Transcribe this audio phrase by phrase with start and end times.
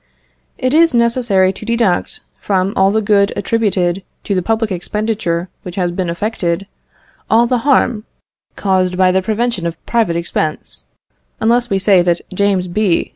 [0.57, 5.75] It is necessary to deduct, from all the good attributed to the public expenditure which
[5.75, 6.65] has been effected,
[7.29, 8.05] all the harm
[8.55, 10.85] caused by the prevention of private expense,
[11.39, 13.09] unless we say that James B.